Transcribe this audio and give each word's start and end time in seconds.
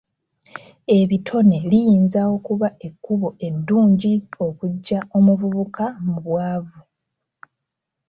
Ebitone 0.99 1.57
liyinza 1.71 2.21
okuba 2.35 2.67
ekkubo 2.87 3.29
eddungi 3.47 4.13
okuggya 4.45 4.99
abavubuka 5.17 5.85
mu 6.05 6.15
bwavu. 6.25 6.79